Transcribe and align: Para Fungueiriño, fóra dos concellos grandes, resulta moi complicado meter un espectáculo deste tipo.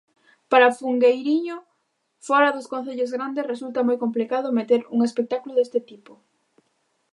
Para 0.51 0.75
Fungueiriño, 0.77 1.57
fóra 2.27 2.53
dos 2.55 2.69
concellos 2.73 3.13
grandes, 3.15 3.49
resulta 3.51 3.85
moi 3.87 3.97
complicado 4.03 4.55
meter 4.59 4.81
un 4.95 4.99
espectáculo 5.07 5.53
deste 5.57 5.79
tipo. 5.89 6.13